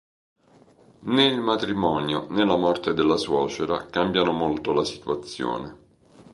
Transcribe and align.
Né 1.15 1.25
il 1.27 1.39
matrimonio, 1.41 2.25
né 2.31 2.43
la 2.43 2.55
morte 2.57 2.91
della 2.95 3.17
suocera, 3.17 3.85
cambiano 3.85 4.31
molto 4.31 4.71
la 4.73 4.83
situazione. 4.83 5.77